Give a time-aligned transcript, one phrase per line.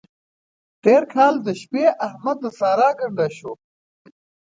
[0.83, 3.53] تېر کال دا شپې احمد د سارا ګنډه شو.